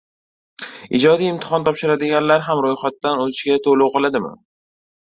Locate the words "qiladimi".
3.99-4.35